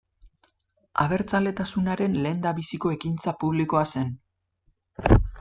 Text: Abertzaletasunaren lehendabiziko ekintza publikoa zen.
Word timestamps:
Abertzaletasunaren 1.03 2.15
lehendabiziko 2.23 2.95
ekintza 2.97 3.35
publikoa 3.45 3.85
zen. 3.95 4.11